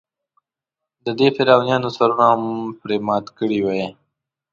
د 1.05 1.07
دې 1.19 1.27
فرعونانو 1.35 1.87
سرونه 1.97 2.27
مو 2.43 2.53
پرې 2.81 2.97
مات 3.07 3.25
کړي 3.37 3.59
وای. 3.65 3.85